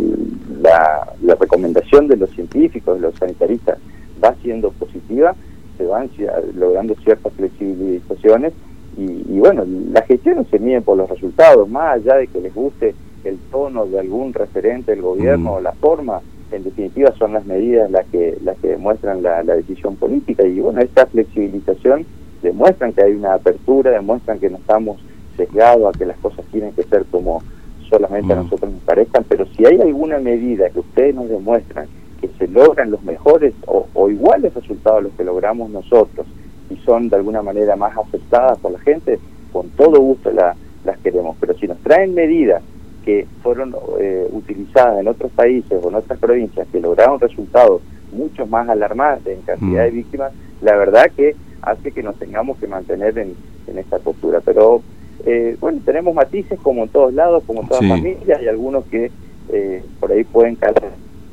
la- 0.62 1.12
la 1.22 1.34
recomendación 1.34 2.08
de 2.08 2.16
los 2.16 2.30
científicos, 2.30 2.94
de 2.96 3.02
los 3.02 3.14
sanitaristas, 3.16 3.78
va 4.22 4.34
siendo 4.42 4.70
positiva, 4.72 5.34
se 5.76 5.84
van 5.86 6.10
logrando 6.54 6.94
ciertas 7.04 7.32
flexibilizaciones 7.34 8.52
y, 8.96 9.04
y 9.34 9.38
bueno, 9.38 9.64
la 9.92 10.02
gestión 10.02 10.36
no 10.36 10.44
se 10.44 10.58
mide 10.58 10.80
por 10.80 10.96
los 10.96 11.08
resultados, 11.08 11.68
más 11.68 11.96
allá 11.96 12.16
de 12.16 12.26
que 12.26 12.40
les 12.40 12.54
guste 12.54 12.94
el 13.24 13.38
tono 13.50 13.86
de 13.86 13.98
algún 14.00 14.32
referente 14.32 14.92
del 14.92 15.02
gobierno 15.02 15.50
Mm. 15.50 15.54
o 15.54 15.60
la 15.60 15.72
forma, 15.72 16.20
en 16.52 16.64
definitiva 16.64 17.12
son 17.18 17.32
las 17.32 17.44
medidas 17.46 17.90
las 17.90 18.06
que 18.06 18.36
las 18.44 18.58
que 18.58 18.68
demuestran 18.68 19.22
la, 19.22 19.42
la 19.42 19.54
decisión 19.56 19.96
política 19.96 20.44
y 20.46 20.60
bueno, 20.60 20.80
esta 20.80 21.06
flexibilización 21.06 22.04
demuestran 22.42 22.92
que 22.92 23.02
hay 23.02 23.12
una 23.12 23.34
apertura, 23.34 23.90
demuestran 23.90 24.38
que 24.38 24.50
no 24.50 24.56
estamos 24.58 24.98
sesgados 25.36 25.94
a 25.94 25.98
que 25.98 26.06
las 26.06 26.16
cosas 26.18 26.44
tienen 26.52 26.72
que 26.72 26.82
ser 26.84 27.04
como 27.10 27.42
solamente 27.88 28.32
a 28.32 28.36
Mm. 28.36 28.44
nosotros 28.44 28.72
nos 28.72 28.82
parezcan, 28.82 29.24
pero 29.28 29.46
si 29.46 29.64
hay 29.66 29.80
alguna 29.80 30.18
medida 30.18 30.70
que 30.70 30.80
ustedes 30.80 31.14
nos 31.14 31.28
demuestran 31.28 31.86
que 32.20 32.28
se 32.38 32.46
logran 32.48 32.90
los 32.90 33.02
mejores 33.02 33.54
o, 33.66 33.86
o 33.94 34.10
iguales 34.10 34.52
resultados 34.54 34.98
a 34.98 35.02
los 35.02 35.12
que 35.14 35.24
logramos 35.24 35.70
nosotros 35.70 36.26
y 36.70 36.76
son 36.84 37.08
de 37.08 37.16
alguna 37.16 37.42
manera 37.42 37.76
más 37.76 37.96
aceptadas 37.96 38.58
por 38.58 38.72
la 38.72 38.78
gente, 38.80 39.18
con 39.52 39.68
todo 39.70 40.00
gusto 40.00 40.30
la- 40.30 40.54
las 40.84 40.98
queremos. 40.98 41.36
Pero 41.40 41.54
si 41.54 41.66
nos 41.66 41.78
traen 41.78 42.14
medidas 42.14 42.62
que 43.10 43.26
fueron 43.42 43.74
eh, 43.98 44.28
utilizadas 44.30 45.00
en 45.00 45.08
otros 45.08 45.32
países 45.32 45.78
o 45.82 45.88
en 45.88 45.96
otras 45.96 46.18
provincias 46.20 46.68
que 46.70 46.80
lograron 46.80 47.18
resultados 47.18 47.82
mucho 48.12 48.46
más 48.46 48.68
alarmantes 48.68 49.36
en 49.36 49.42
cantidad 49.42 49.82
Mm. 49.82 49.84
de 49.86 49.90
víctimas, 49.90 50.32
la 50.62 50.76
verdad 50.76 51.10
que 51.16 51.34
hace 51.62 51.90
que 51.90 52.02
nos 52.02 52.16
tengamos 52.18 52.56
que 52.58 52.66
mantener 52.68 53.18
en, 53.18 53.34
en 53.66 53.78
esta 53.78 53.98
postura. 53.98 54.40
Pero 54.44 54.82
eh, 55.26 55.56
bueno, 55.60 55.80
tenemos 55.84 56.14
matices 56.14 56.58
como 56.60 56.84
en 56.84 56.88
todos 56.88 57.12
lados, 57.14 57.42
como 57.46 57.62
en 57.62 57.68
todas 57.68 57.82
Sí. 57.82 57.88
familias, 57.88 58.40
y 58.42 58.46
algunos 58.48 58.84
que 58.86 59.10
eh, 59.52 59.82
por 59.98 60.12
ahí 60.12 60.22
pueden 60.24 60.54
caer 60.54 60.74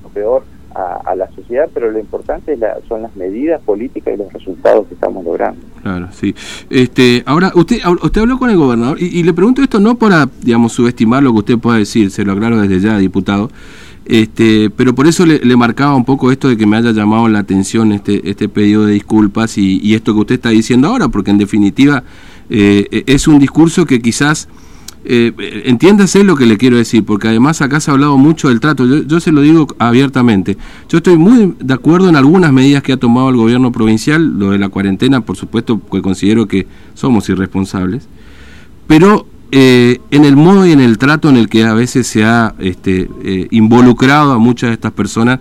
lo 0.03 0.09
peor 0.09 0.41
a, 0.77 1.15
la 1.15 1.29
sociedad, 1.31 1.67
pero 1.73 1.91
lo 1.91 1.99
importante 1.99 2.53
es 2.53 2.59
la- 2.59 2.77
son 2.87 3.01
las 3.01 3.15
medidas 3.15 3.61
políticas 3.61 4.13
y 4.13 4.17
los 4.17 4.31
resultados 4.31 4.87
que 4.87 4.93
estamos 4.93 5.25
logrando. 5.25 5.59
Claro, 5.81 6.07
sí. 6.11 6.35
Este, 6.69 7.23
ahora, 7.25 7.51
usted 7.55 7.79
usted 8.01 8.21
habló 8.21 8.37
con 8.37 8.49
el 8.49 8.57
gobernador 8.57 9.01
y, 9.01 9.23
le 9.23 9.33
pregunto 9.33 9.61
esto 9.61 9.79
no 9.79 9.95
para, 9.95 10.29
digamos, 10.41 10.73
subestimar 10.73 11.23
lo 11.23 11.31
que 11.33 11.39
usted 11.39 11.57
pueda 11.57 11.77
decir, 11.77 12.11
se 12.11 12.23
lo 12.23 12.33
aclaro 12.33 12.61
desde 12.61 12.79
ya, 12.79 12.97
diputado, 12.97 13.49
este, 14.05 14.69
pero 14.69 14.93
por 14.93 15.07
eso 15.07 15.25
le, 15.25 15.39
marcaba 15.57 15.95
un 15.95 16.05
poco 16.05 16.31
esto 16.31 16.47
de 16.47 16.57
que 16.57 16.65
me 16.65 16.77
haya 16.77 16.91
llamado 16.91 17.27
la 17.27 17.39
atención 17.39 17.91
este, 17.91 18.29
este 18.29 18.47
pedido 18.47 18.85
de 18.85 18.93
disculpas 18.93 19.57
y, 19.57 19.79
y 19.81 19.95
esto 19.95 20.13
que 20.13 20.19
usted 20.19 20.35
está 20.35 20.49
diciendo 20.49 20.87
ahora, 20.87 21.09
porque 21.09 21.31
en 21.31 21.37
definitiva 21.37 22.03
eh, 22.49 23.03
es 23.07 23.27
un 23.27 23.39
discurso 23.39 23.85
que 23.85 24.01
quizás... 24.01 24.47
Eh, 25.09 25.63
entiéndase 25.63 26.25
lo 26.25 26.35
que 26.35 26.45
le 26.45 26.57
quiero 26.57 26.75
decir, 26.75 27.05
porque 27.05 27.29
además 27.29 27.61
acá 27.61 27.79
se 27.79 27.89
ha 27.89 27.93
hablado 27.93 28.17
mucho 28.17 28.49
del 28.49 28.59
trato, 28.59 28.85
yo, 28.85 29.19
se 29.21 29.31
lo 29.31 29.39
digo 29.39 29.65
abiertamente, 29.79 30.57
yo 30.89 30.97
estoy 30.97 31.15
muy 31.15 31.55
de 31.61 31.73
acuerdo 31.73 32.09
en 32.09 32.17
algunas 32.17 32.51
medidas 32.51 32.83
que 32.83 32.91
ha 32.91 32.97
tomado 32.97 33.29
el 33.29 33.37
gobierno 33.37 33.71
provincial, 33.71 34.37
lo 34.37 34.51
de 34.51 34.57
la 34.57 34.67
cuarentena, 34.67 35.21
por 35.21 35.37
supuesto, 35.37 35.79
que 35.89 36.01
considero 36.01 36.45
que 36.49 36.67
somos 36.93 37.29
irresponsables, 37.29 38.09
pero 38.85 39.25
eh, 39.53 40.01
en 40.11 40.25
el 40.25 40.35
modo 40.35 40.67
y 40.67 40.73
en 40.73 40.81
el 40.81 40.97
trato 40.97 41.29
en 41.29 41.37
el 41.37 41.47
que 41.47 41.63
a 41.63 41.73
veces 41.73 42.05
se 42.05 42.25
ha 42.25 42.53
este, 42.59 43.09
eh, 43.23 43.47
involucrado 43.51 44.33
a 44.33 44.39
muchas 44.39 44.71
de 44.71 44.73
estas 44.73 44.91
personas 44.91 45.39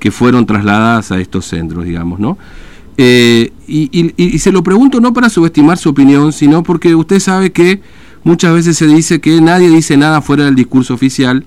que 0.00 0.10
fueron 0.10 0.44
trasladadas 0.44 1.12
a 1.12 1.20
estos 1.20 1.44
centros, 1.44 1.84
digamos, 1.84 2.18
¿no? 2.18 2.36
Y 2.96 4.38
se 4.40 4.50
lo 4.50 4.64
pregunto 4.64 5.00
no 5.00 5.12
para 5.12 5.28
subestimar 5.28 5.78
su 5.78 5.90
opinión, 5.90 6.32
sino 6.32 6.64
porque 6.64 6.96
usted 6.96 7.20
sabe 7.20 7.52
que 7.52 7.80
muchas 8.24 8.52
veces 8.54 8.76
se 8.76 8.86
dice 8.86 9.20
que 9.20 9.40
nadie 9.40 9.68
dice 9.68 9.96
nada 9.96 10.20
fuera 10.20 10.44
del 10.44 10.54
discurso 10.54 10.94
oficial. 10.94 11.44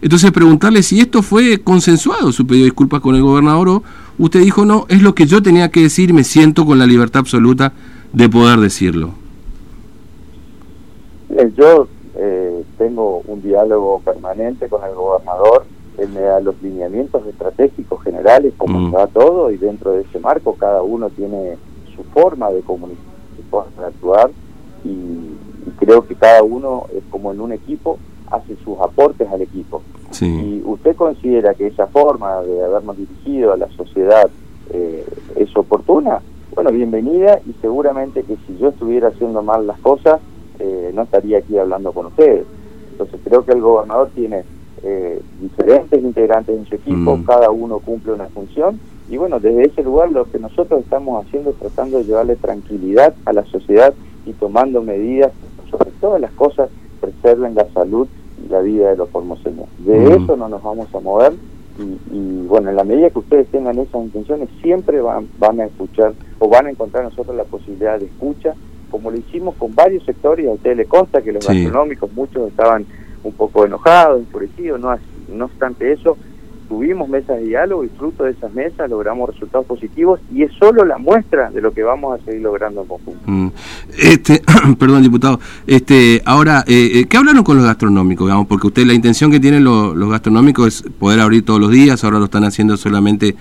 Entonces 0.00 0.30
preguntarle 0.30 0.82
si 0.82 1.00
esto 1.00 1.22
fue 1.22 1.58
consensuado, 1.62 2.30
su 2.30 2.46
pedido 2.46 2.64
de 2.64 2.70
disculpas 2.70 3.00
con 3.00 3.16
el 3.16 3.22
gobernador, 3.22 3.68
o 3.68 3.82
usted 4.18 4.40
dijo, 4.40 4.64
no, 4.64 4.86
es 4.88 5.02
lo 5.02 5.14
que 5.14 5.26
yo 5.26 5.42
tenía 5.42 5.70
que 5.70 5.82
decir, 5.82 6.12
me 6.14 6.22
siento 6.24 6.64
con 6.66 6.78
la 6.78 6.86
libertad 6.86 7.20
absoluta 7.20 7.72
de 8.12 8.28
poder 8.28 8.60
decirlo. 8.60 9.10
Eh, 11.30 11.50
Yo 11.56 11.88
eh, 12.16 12.62
tengo 12.78 13.22
un 13.26 13.42
diálogo 13.42 14.00
permanente 14.04 14.68
con 14.68 14.84
el 14.84 14.94
gobernador, 14.94 15.64
él 15.98 16.08
me 16.10 16.20
da 16.20 16.40
los 16.40 16.54
lineamientos 16.62 17.26
estratégicos 17.26 18.02
generales, 18.04 18.54
cómo 18.56 18.78
Mm. 18.78 18.94
va 18.94 19.06
todo, 19.08 19.50
y 19.50 19.56
dentro 19.56 19.92
de 19.92 20.02
ese 20.02 20.20
marco 20.20 20.54
cada 20.54 20.82
uno 20.82 21.10
tiene 21.10 21.56
su 21.96 22.04
forma 22.14 22.50
de 22.50 22.60
comunicar, 22.60 23.02
su 23.36 23.42
forma 23.50 23.82
de 23.82 23.86
actuar, 23.88 24.30
y 24.84 24.90
creo 25.78 26.06
que 26.06 26.14
cada 26.14 26.42
uno, 26.42 26.86
es 26.96 27.02
como 27.10 27.32
en 27.32 27.40
un 27.40 27.52
equipo, 27.52 27.98
hace 28.30 28.56
sus 28.64 28.78
aportes 28.80 29.28
al 29.30 29.42
equipo. 29.42 29.82
Sí. 30.10 30.26
Y 30.26 30.62
usted 30.64 30.96
considera 30.96 31.54
que 31.54 31.66
esa 31.66 31.86
forma 31.86 32.40
de 32.42 32.64
habernos 32.64 32.96
dirigido 32.96 33.52
a 33.52 33.56
la 33.56 33.68
sociedad 33.70 34.28
eh, 34.70 35.04
es 35.36 35.56
oportuna, 35.56 36.20
bueno, 36.54 36.70
bienvenida 36.72 37.40
y 37.46 37.54
seguramente 37.60 38.22
que 38.22 38.36
si 38.46 38.58
yo 38.58 38.68
estuviera 38.68 39.08
haciendo 39.08 39.42
mal 39.42 39.66
las 39.66 39.78
cosas, 39.78 40.20
eh, 40.58 40.90
no 40.92 41.02
estaría 41.02 41.38
aquí 41.38 41.56
hablando 41.56 41.92
con 41.92 42.06
ustedes. 42.06 42.44
Entonces 42.92 43.20
creo 43.24 43.44
que 43.44 43.52
el 43.52 43.60
gobernador 43.60 44.10
tiene 44.14 44.42
eh, 44.82 45.20
diferentes 45.40 46.02
integrantes 46.02 46.56
en 46.56 46.66
su 46.66 46.74
equipo, 46.74 47.16
Mm. 47.16 47.24
cada 47.24 47.50
uno 47.50 47.78
cumple 47.78 48.12
una 48.12 48.26
función 48.26 48.80
y 49.10 49.16
bueno, 49.16 49.40
desde 49.40 49.66
ese 49.66 49.82
lugar 49.82 50.10
lo 50.10 50.24
que 50.30 50.38
nosotros 50.38 50.80
estamos 50.80 51.24
haciendo 51.24 51.50
es 51.50 51.56
tratando 51.56 51.98
de 51.98 52.04
llevarle 52.04 52.36
tranquilidad 52.36 53.14
a 53.24 53.32
la 53.32 53.44
sociedad 53.46 53.94
y 54.26 54.32
tomando 54.32 54.82
medidas, 54.82 55.32
todas 56.00 56.20
las 56.20 56.30
cosas, 56.32 56.70
preserven 57.00 57.54
la 57.54 57.66
salud 57.72 58.06
y 58.44 58.48
la 58.48 58.60
vida 58.60 58.90
de 58.90 58.96
los 58.96 59.08
formoseños. 59.10 59.66
De 59.78 59.98
Mm. 59.98 60.24
eso 60.24 60.36
no 60.36 60.48
nos 60.48 60.62
vamos 60.62 60.92
a 60.94 61.00
mover 61.00 61.32
y, 61.78 61.82
y, 62.14 62.46
bueno, 62.48 62.70
en 62.70 62.76
la 62.76 62.84
medida 62.84 63.10
que 63.10 63.20
ustedes 63.20 63.46
tengan 63.48 63.78
esas 63.78 64.02
intenciones, 64.02 64.48
siempre 64.62 65.00
van, 65.00 65.28
van 65.38 65.60
a 65.60 65.66
escuchar 65.66 66.12
o 66.40 66.48
van 66.48 66.66
a 66.66 66.70
encontrar 66.70 67.04
nosotros 67.04 67.36
la 67.36 67.44
posibilidad 67.44 67.98
de 67.98 68.06
escucha, 68.06 68.54
como 68.90 69.10
lo 69.10 69.16
hicimos 69.18 69.54
con 69.56 69.74
varios 69.74 70.02
sectores, 70.04 70.48
a 70.48 70.52
ustedes 70.52 70.76
les 70.78 70.88
consta 70.88 71.22
que 71.22 71.32
los 71.32 71.44
Sí. 71.44 71.62
gastronómicos, 71.64 72.12
muchos 72.14 72.48
estaban 72.48 72.84
un 73.22 73.32
poco 73.32 73.64
enojados, 73.64 74.18
enfurecidos, 74.20 74.80
no, 74.80 74.96
no 75.32 75.44
obstante 75.44 75.92
eso, 75.92 76.16
tuvimos 76.68 77.08
mesas 77.08 77.38
de 77.38 77.46
diálogo 77.46 77.84
y 77.84 77.88
fruto 77.88 78.24
de 78.24 78.32
esas 78.32 78.52
mesas 78.52 78.88
logramos 78.90 79.30
resultados 79.30 79.66
positivos 79.66 80.20
y 80.32 80.42
es 80.42 80.52
solo 80.58 80.84
la 80.84 80.98
muestra 80.98 81.50
de 81.50 81.60
lo 81.60 81.72
que 81.72 81.82
vamos 81.82 82.18
a 82.18 82.24
seguir 82.24 82.42
logrando 82.42 82.82
en 82.82 82.86
conjunto. 82.88 83.20
Mm. 83.26 83.48
Este, 83.98 84.42
perdón, 84.78 85.02
diputado. 85.02 85.40
Este, 85.66 86.22
ahora, 86.24 86.64
eh, 86.66 86.90
eh, 86.94 87.06
¿qué 87.06 87.16
hablaron 87.16 87.42
con 87.42 87.56
los 87.56 87.64
gastronómicos? 87.64 88.26
Digamos, 88.26 88.46
porque 88.46 88.66
usted 88.68 88.86
la 88.86 88.94
intención 88.94 89.30
que 89.30 89.40
tienen 89.40 89.64
los, 89.64 89.96
los 89.96 90.10
gastronómicos 90.10 90.66
es 90.66 90.92
poder 90.92 91.20
abrir 91.20 91.44
todos 91.44 91.60
los 91.60 91.70
días. 91.70 92.04
Ahora 92.04 92.18
lo 92.18 92.26
están 92.26 92.44
haciendo 92.44 92.76
solamente 92.76 93.34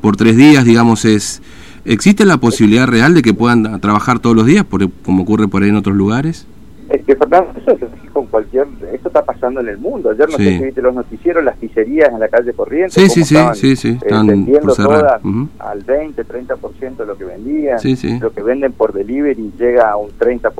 por 0.00 0.16
tres 0.16 0.36
días, 0.36 0.64
digamos, 0.64 1.04
es 1.04 1.42
¿existe 1.84 2.24
la 2.24 2.38
posibilidad 2.38 2.86
real 2.86 3.14
de 3.14 3.22
que 3.22 3.34
puedan 3.34 3.80
trabajar 3.80 4.18
todos 4.18 4.36
los 4.36 4.46
días, 4.46 4.64
por, 4.64 4.90
como 5.02 5.22
ocurre 5.22 5.48
por 5.48 5.62
ahí 5.62 5.68
en 5.68 5.76
otros 5.76 5.96
lugares? 5.96 6.46
Es 6.90 7.04
que 7.04 7.14
Fernando, 7.14 7.52
eso 7.56 7.72
es 7.72 8.10
con 8.10 8.26
cualquier, 8.26 8.66
eso 8.92 9.08
está 9.08 9.24
pasando 9.24 9.60
en 9.60 9.68
el 9.68 9.78
mundo. 9.78 10.10
Ayer 10.10 10.28
no 10.28 10.36
sé 10.36 10.58
si 10.58 10.64
viste 10.64 10.82
los 10.82 10.94
noticieros, 10.94 11.44
las 11.44 11.56
pizzerías 11.56 12.12
en 12.12 12.18
la 12.18 12.28
calle 12.28 12.52
Corrientes, 12.52 12.94
sí, 12.94 13.08
sí, 13.08 13.36
sí, 13.54 13.76
sí, 13.76 13.98
están 14.02 14.26
eh, 14.26 14.32
vendiendo 14.32 14.74
todas 14.74 15.20
al 15.58 15.80
20, 15.84 16.26
30% 16.26 16.96
de 16.96 17.06
lo 17.06 17.16
que 17.16 17.24
vendían, 17.24 17.78
lo 18.20 18.32
que 18.32 18.42
venden 18.42 18.72
por 18.72 18.92
delivery 18.92 19.52
llega 19.56 19.90
a 19.90 19.96
un 19.96 20.10
30%, 20.10 20.52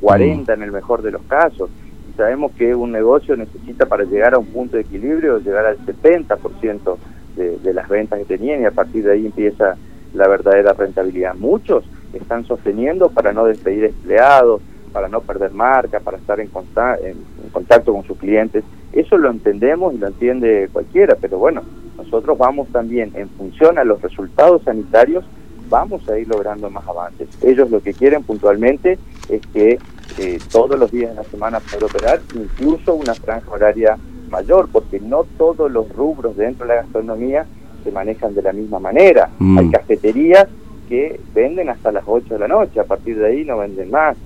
40% 0.00 0.54
en 0.54 0.62
el 0.62 0.72
mejor 0.72 1.02
de 1.02 1.12
los 1.12 1.22
casos. 1.22 1.70
Y 2.10 2.16
sabemos 2.16 2.50
que 2.52 2.74
un 2.74 2.90
negocio 2.90 3.36
necesita 3.36 3.86
para 3.86 4.02
llegar 4.02 4.34
a 4.34 4.38
un 4.38 4.46
punto 4.46 4.76
de 4.76 4.82
equilibrio 4.82 5.38
llegar 5.38 5.66
al 5.66 5.78
70% 5.78 6.96
de, 7.36 7.58
de 7.58 7.74
las 7.74 7.88
ventas 7.88 8.18
que 8.18 8.24
tenían 8.24 8.62
y 8.62 8.64
a 8.64 8.72
partir 8.72 9.04
de 9.04 9.12
ahí 9.12 9.26
empieza 9.26 9.76
la 10.14 10.26
verdadera 10.26 10.72
rentabilidad. 10.72 11.36
Muchos 11.36 11.84
están 12.12 12.44
sosteniendo 12.44 13.10
para 13.10 13.32
no 13.32 13.44
despedir 13.44 13.84
empleados, 13.84 14.60
para 14.92 15.08
no 15.08 15.20
perder 15.20 15.52
marca, 15.52 16.00
para 16.00 16.16
estar 16.16 16.40
en, 16.40 16.50
en, 17.02 17.50
contacto 17.52 17.92
con 17.92 18.04
sus 18.04 18.18
clientes. 18.18 18.64
Eso 18.92 19.16
lo 19.16 19.30
entendemos 19.30 19.94
y 19.94 19.98
lo 19.98 20.08
entiende 20.08 20.68
cualquiera, 20.72 21.16
pero 21.20 21.38
bueno, 21.38 21.62
nosotros 21.96 22.36
vamos 22.38 22.68
también 22.68 23.12
en 23.14 23.28
función 23.30 23.78
a 23.78 23.84
los 23.84 24.02
resultados 24.02 24.62
sanitarios, 24.62 25.24
vamos 25.68 26.08
a 26.08 26.18
ir 26.18 26.28
logrando 26.28 26.68
más 26.70 26.86
avances. 26.86 27.28
Ellos 27.42 27.70
lo 27.70 27.80
que 27.80 27.94
quieren 27.94 28.24
puntualmente 28.24 28.98
es 29.28 29.40
que 29.52 29.78
eh, 30.18 30.38
todos 30.50 30.78
los 30.78 30.90
días 30.90 31.10
de 31.10 31.16
la 31.16 31.24
semana 31.24 31.60
pueda 31.60 31.86
operar, 31.86 32.20
incluso 32.34 32.94
una 32.94 33.14
franja 33.14 33.50
horaria 33.50 33.96
mayor, 34.30 34.68
porque 34.72 35.00
no 35.00 35.24
todos 35.38 35.70
los 35.70 35.88
rubros 35.94 36.36
dentro 36.36 36.66
de 36.66 36.74
la 36.74 36.82
gastronomía 36.82 37.46
se 37.84 37.90
manejan 37.90 38.34
de 38.34 38.42
la 38.42 38.52
misma 38.52 38.78
manera. 38.78 39.30
Mm. 39.38 39.58
Hay 39.58 39.70
cafeterías 39.70 40.46
que 40.88 41.20
venden 41.34 41.68
hasta 41.68 41.92
las 41.92 42.04
8 42.06 42.34
de 42.34 42.40
la 42.40 42.48
noche, 42.48 42.80
a 42.80 42.84
partir 42.84 43.18
de 43.18 43.26
ahí 43.26 43.44
no 43.44 43.58
venden 43.58 43.90
más. 43.90 44.16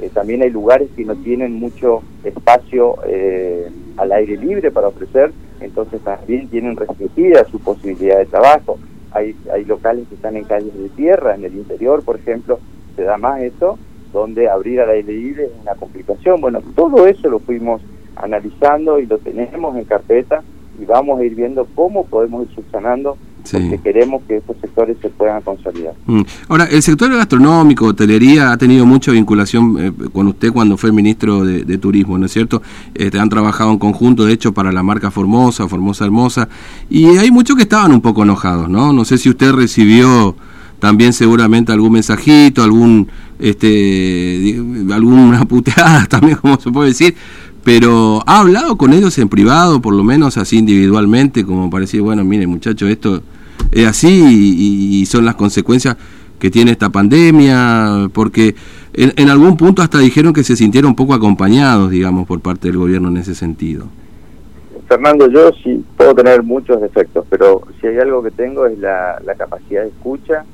Eh, 0.00 0.10
también 0.12 0.42
hay 0.42 0.50
lugares 0.50 0.88
que 0.96 1.04
no 1.04 1.14
tienen 1.16 1.54
mucho 1.54 2.02
espacio 2.24 2.96
eh, 3.06 3.68
al 3.96 4.12
aire 4.12 4.36
libre 4.36 4.70
para 4.70 4.88
ofrecer, 4.88 5.32
entonces 5.60 6.00
también 6.02 6.48
tienen 6.48 6.76
restringida 6.76 7.44
su 7.44 7.60
posibilidad 7.60 8.18
de 8.18 8.26
trabajo. 8.26 8.78
Hay, 9.12 9.36
hay 9.52 9.64
locales 9.64 10.08
que 10.08 10.16
están 10.16 10.36
en 10.36 10.44
calles 10.44 10.74
de 10.74 10.88
tierra, 10.90 11.34
en 11.34 11.44
el 11.44 11.54
interior, 11.54 12.02
por 12.04 12.16
ejemplo, 12.16 12.58
se 12.96 13.02
da 13.02 13.16
más 13.16 13.42
eso, 13.42 13.78
donde 14.12 14.48
abrir 14.48 14.80
al 14.80 14.90
aire 14.90 15.12
libre 15.12 15.44
es 15.44 15.62
una 15.62 15.74
complicación. 15.74 16.40
Bueno, 16.40 16.60
todo 16.74 17.06
eso 17.06 17.28
lo 17.28 17.38
fuimos 17.40 17.82
analizando 18.16 18.98
y 19.00 19.06
lo 19.06 19.18
tenemos 19.18 19.76
en 19.76 19.84
carpeta 19.84 20.42
y 20.80 20.84
vamos 20.84 21.20
a 21.20 21.24
ir 21.24 21.34
viendo 21.34 21.66
cómo 21.74 22.06
podemos 22.06 22.48
ir 22.48 22.54
subsanando 22.54 23.16
porque 23.52 23.78
queremos 23.82 24.22
que 24.26 24.38
estos 24.38 24.56
sectores 24.60 24.96
se 25.00 25.08
puedan 25.10 25.42
consolidar. 25.42 25.94
Mm. 26.06 26.22
Ahora, 26.48 26.64
el 26.64 26.82
sector 26.82 27.14
gastronómico, 27.14 27.86
hotelería, 27.86 28.52
ha 28.52 28.56
tenido 28.56 28.86
mucha 28.86 29.12
vinculación 29.12 29.76
eh, 29.78 29.92
con 30.12 30.28
usted 30.28 30.52
cuando 30.52 30.76
fue 30.76 30.92
ministro 30.92 31.44
de, 31.44 31.78
Turismo, 31.78 32.16
¿no 32.16 32.26
es 32.26 32.32
cierto? 32.32 32.62
Este, 32.94 33.18
han 33.18 33.28
trabajado 33.28 33.70
en 33.72 33.78
conjunto, 33.78 34.24
de 34.24 34.32
hecho, 34.32 34.52
para 34.52 34.72
la 34.72 34.82
marca 34.82 35.10
Formosa, 35.10 35.68
Formosa 35.68 36.04
Hermosa, 36.04 36.48
y 36.88 37.06
hay 37.06 37.30
muchos 37.30 37.56
que 37.56 37.62
estaban 37.62 37.92
un 37.92 38.00
poco 38.00 38.22
enojados, 38.22 38.68
¿no? 38.68 38.92
No 38.92 39.04
sé 39.04 39.18
si 39.18 39.28
usted 39.28 39.52
recibió 39.52 40.34
también 40.78 41.12
seguramente 41.12 41.72
algún 41.72 41.92
mensajito, 41.92 42.62
algún 42.62 43.08
este 43.38 44.56
alguna 44.92 45.44
puteada 45.48 46.06
también 46.06 46.36
como 46.36 46.60
se 46.60 46.70
puede 46.70 46.88
decir 46.90 47.14
pero 47.64 48.22
ha 48.26 48.40
hablado 48.40 48.76
con 48.76 48.92
ellos 48.92 49.16
en 49.18 49.28
privado, 49.28 49.80
por 49.80 49.94
lo 49.94 50.04
menos 50.04 50.36
así 50.36 50.58
individualmente, 50.58 51.44
como 51.44 51.70
para 51.70 51.80
decir, 51.80 52.02
bueno, 52.02 52.22
mire 52.22 52.46
muchachos, 52.46 52.90
esto 52.90 53.22
es 53.74 53.86
así 53.86 55.00
y, 55.00 55.06
son 55.06 55.24
las 55.24 55.34
consecuencias 55.34 55.96
que 56.38 56.50
tiene 56.50 56.70
esta 56.70 56.90
pandemia, 56.90 58.08
porque 58.12 58.54
en, 58.94 59.28
algún 59.28 59.56
punto 59.56 59.82
hasta 59.82 59.98
dijeron 59.98 60.32
que 60.32 60.44
se 60.44 60.56
sintieron 60.56 60.90
un 60.90 60.96
poco 60.96 61.14
acompañados, 61.14 61.90
digamos, 61.90 62.26
por 62.26 62.40
parte 62.40 62.68
del 62.68 62.78
gobierno 62.78 63.08
en 63.08 63.16
ese 63.18 63.34
sentido. 63.34 63.86
Fernando, 64.88 65.28
yo 65.28 65.50
sí 65.62 65.84
puedo 65.96 66.14
tener 66.14 66.42
muchos 66.42 66.80
defectos, 66.80 67.26
pero 67.28 67.62
si 67.80 67.86
hay 67.86 67.98
algo 67.98 68.22
que 68.22 68.30
tengo 68.30 68.66
es 68.66 68.78
la, 68.78 69.20
la 69.24 69.34
capacidad 69.34 69.82
de 69.82 69.88
escucha 69.88 70.44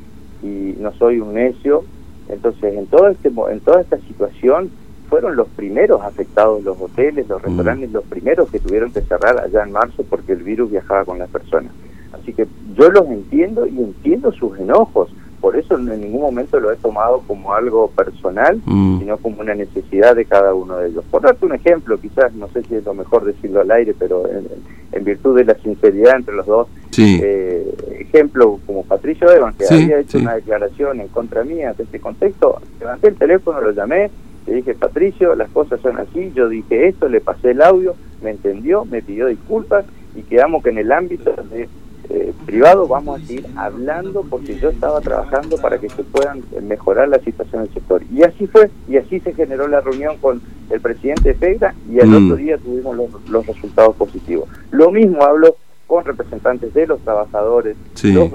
y 0.42 0.74
no 0.80 0.92
soy 0.94 1.20
un 1.20 1.34
necio. 1.34 1.84
Entonces, 2.28 2.74
en 2.74 2.86
todo 2.86 3.08
este 3.08 3.28
en 3.28 3.60
toda 3.60 3.80
esta 3.80 3.98
situación 3.98 4.70
fueron 5.08 5.34
los 5.34 5.48
primeros 5.48 6.00
afectados 6.02 6.62
los 6.62 6.80
hoteles, 6.80 7.28
los 7.28 7.42
mm. 7.42 7.44
restaurantes, 7.44 7.92
los 7.92 8.04
primeros 8.04 8.48
que 8.50 8.60
tuvieron 8.60 8.92
que 8.92 9.02
cerrar 9.02 9.38
allá 9.38 9.64
en 9.64 9.72
marzo 9.72 10.04
porque 10.08 10.32
el 10.32 10.42
virus 10.44 10.70
viajaba 10.70 11.04
con 11.04 11.18
las 11.18 11.28
personas. 11.28 11.72
Así 12.12 12.32
que 12.32 12.46
yo 12.76 12.90
los 12.90 13.06
entiendo 13.06 13.66
y 13.66 13.78
entiendo 13.78 14.32
sus 14.32 14.58
enojos. 14.58 15.10
Por 15.40 15.56
eso 15.56 15.78
en 15.78 15.86
ningún 16.00 16.20
momento 16.20 16.60
lo 16.60 16.70
he 16.70 16.76
tomado 16.76 17.22
como 17.26 17.54
algo 17.54 17.88
personal, 17.90 18.60
mm. 18.66 18.98
sino 18.98 19.16
como 19.16 19.40
una 19.40 19.54
necesidad 19.54 20.14
de 20.14 20.26
cada 20.26 20.52
uno 20.52 20.76
de 20.76 20.88
ellos. 20.88 21.04
Por 21.10 21.22
darte 21.22 21.46
un 21.46 21.54
ejemplo, 21.54 21.98
quizás, 21.98 22.34
no 22.34 22.48
sé 22.48 22.62
si 22.64 22.74
es 22.74 22.84
lo 22.84 22.92
mejor 22.92 23.24
decirlo 23.24 23.62
al 23.62 23.70
aire, 23.70 23.94
pero 23.98 24.24
en, 24.28 25.04
virtud 25.04 25.34
de 25.36 25.44
la 25.44 25.54
sinceridad 25.54 26.16
entre 26.16 26.34
los 26.34 26.46
dos, 26.46 26.68
eh, 26.98 27.74
ejemplo 27.98 28.60
como 28.66 28.84
Patricio 28.84 29.32
Evans, 29.32 29.56
que 29.56 29.64
había 29.74 30.00
hecho 30.00 30.18
una 30.18 30.34
declaración 30.34 31.00
en 31.00 31.08
contra 31.08 31.42
mía 31.42 31.72
de 31.72 31.84
este 31.84 32.00
contexto, 32.00 32.60
levanté 32.78 33.08
el 33.08 33.16
teléfono, 33.16 33.62
lo 33.62 33.70
llamé, 33.70 34.10
le 34.46 34.56
dije, 34.56 34.74
Patricio, 34.74 35.34
las 35.34 35.48
cosas 35.50 35.80
son 35.80 35.98
así, 35.98 36.32
yo 36.34 36.48
dije 36.48 36.88
esto, 36.88 37.08
le 37.08 37.20
pasé 37.20 37.52
el 37.52 37.62
audio, 37.62 37.94
me 38.22 38.30
entendió, 38.30 38.84
me 38.84 39.00
pidió 39.00 39.26
disculpas 39.26 39.86
y 40.14 40.22
quedamos 40.22 40.62
que 40.62 40.70
en 40.70 40.78
el 40.78 40.92
ámbito 40.92 41.32
de, 41.50 41.68
eh, 42.12 42.32
privado 42.44 42.88
vamos 42.88 43.20
a 43.20 43.24
seguir 43.24 43.46
hablando 43.54 44.22
porque 44.28 44.58
yo 44.58 44.70
estaba 44.70 45.00
trabajando 45.00 45.56
para 45.58 45.78
que 45.78 45.88
se 45.88 46.02
puedan 46.02 46.42
mejorar 46.62 47.08
la 47.08 47.20
situación 47.20 47.62
del 47.62 47.72
sector. 47.72 48.02
Y 48.12 48.24
así 48.24 48.48
fue, 48.48 48.68
y 48.88 48.96
así 48.96 49.20
se 49.20 49.32
generó 49.32 49.68
la 49.68 49.80
reunión 49.80 50.16
con 50.18 50.42
el 50.70 50.80
presidente 50.80 51.34
FEGRA 51.34 51.72
y 51.88 52.00
al 52.00 52.08
mm. 52.08 52.24
otro 52.24 52.36
día 52.36 52.58
tuvimos 52.58 52.96
los, 53.28 53.46
resultados 53.46 53.94
positivos. 53.94 54.48
Lo 54.72 54.90
mismo 54.90 55.22
hablo 55.22 55.54
con 55.86 56.04
representantes 56.04 56.74
de 56.74 56.88
los 56.88 57.00
trabajadores, 57.00 57.76
los, 58.02 58.30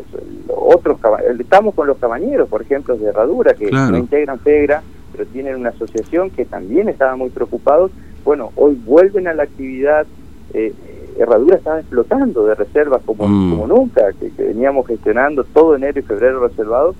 otros 0.48 0.98
estamos 1.38 1.76
con 1.76 1.88
los 1.88 1.98
cabañeros, 1.98 2.48
por 2.48 2.62
ejemplo, 2.62 2.96
de 2.96 3.08
Herradura, 3.08 3.56
que 3.56 3.70
no 3.72 3.98
integran 3.98 4.40
FEGRA, 4.40 4.84
pero 5.12 5.26
tienen 5.28 5.56
una 5.56 5.70
asociación 5.70 6.30
que 6.30 6.46
también 6.46 6.88
estaba 6.88 7.18
muy 7.18 7.30
preocupados. 7.30 7.92
Bueno, 8.24 8.52
hoy 8.56 8.76
vuelven 8.86 9.28
a 9.28 9.34
la 9.34 9.44
actividad. 9.44 10.06
Eh, 10.54 10.74
Herradura 11.18 11.58
estaba 11.58 11.80
explotando 11.80 12.46
de 12.46 12.56
reservas 12.56 13.02
como, 13.06 13.28
mm. 13.28 13.52
como 13.52 13.68
nunca, 13.68 14.12
que, 14.14 14.32
veníamos 14.44 14.88
gestionando 14.88 15.44
todo 15.44 15.76
enero 15.76 16.00
y 16.00 16.04
febrero 16.04 16.48
reservados, 16.48 16.96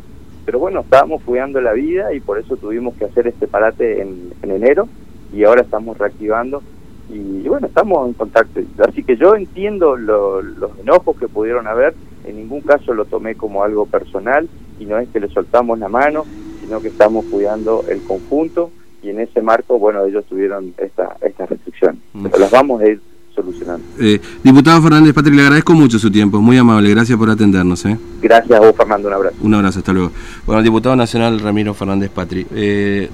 pero 0.46 0.60
bueno, 0.60 0.82
estábamos 0.82 1.22
cuidando 1.24 1.60
la 1.62 1.74
vida 1.74 2.14
y 2.14 2.20
por 2.20 2.38
eso 2.38 2.56
tuvimos 2.58 2.96
que 2.96 3.06
hacer 3.06 3.28
este 3.28 3.48
parate 3.48 4.02
en, 4.02 4.34
enero 4.44 4.88
y 5.34 5.44
ahora 5.44 5.62
estamos 5.62 5.98
reactivando 5.98 6.62
y, 7.10 7.48
bueno, 7.48 7.68
estamos 7.68 8.08
en 8.08 8.14
contacto. 8.14 8.62
Así 8.88 9.04
que 9.04 9.16
yo 9.16 9.36
entiendo 9.36 9.96
los 9.96 10.80
enojos 10.80 11.18
que 11.18 11.28
pudieron 11.28 11.68
haber, 11.68 11.94
en 12.26 12.38
ningún 12.38 12.62
caso 12.62 12.94
lo 12.94 13.06
tomé 13.06 13.36
como 13.36 13.64
algo 13.64 13.86
personal 13.86 14.48
y 14.80 14.86
no 14.86 14.98
es 14.98 15.10
que 15.10 15.20
le 15.20 15.30
soltamos 15.30 15.78
la 15.80 15.90
mano, 15.90 16.26
sino 16.62 16.82
que 16.82 16.88
estamos 16.88 17.26
cuidando 17.26 17.84
el 17.90 18.02
conjunto 18.04 18.72
y 19.04 19.10
en 19.10 19.20
ese 19.20 19.42
marco, 19.42 19.78
bueno, 19.78 20.04
ellos 20.04 20.26
tuvieron 20.26 20.74
esta, 20.78 21.16
esta 21.22 21.46
restricción. 21.46 22.02
Mm. 22.14 22.24
Pero 22.24 22.40
las 22.40 22.52
vamos 22.52 22.82
a 22.82 22.88
ir 22.88 23.00
solucionando. 23.36 23.84
Eh, 24.00 24.20
diputado 24.44 24.82
Fernández 24.82 25.14
Patri, 25.14 25.36
le 25.36 25.42
agradezco 25.44 25.74
mucho 25.74 26.00
su 26.00 26.10
tiempo, 26.10 26.42
muy 26.42 26.58
amable, 26.58 26.90
gracias 26.90 27.18
por 27.18 27.30
atendernos. 27.30 27.86
¿eh? 27.86 27.98
Gracias 28.22 28.58
a 28.58 28.62
vos, 28.62 28.76
Fernando, 28.76 29.08
un 29.08 29.14
abrazo. 29.14 29.36
Un 29.42 29.54
abrazo, 29.54 29.80
hasta 29.80 29.94
luego. 29.94 30.12
Bueno, 30.46 30.60
el 30.60 30.66
diputado 30.66 30.96
nacional 30.96 31.40
Ramiro 31.40 31.74
Fernández 31.74 32.10
Patri. 32.10 32.48
Eh, 32.52 33.10